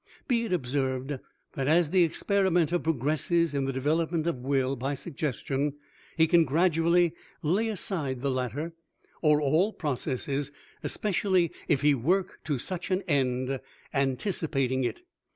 [0.27, 1.19] Be it observed
[1.53, 5.73] that as the experimenter progresses in the development of will by suggestion,
[6.17, 8.73] he can gradually lay aside the latter,
[9.21, 10.51] or all processes,
[10.83, 13.59] especially if he work to such an end,
[13.93, 15.03] anticipating it.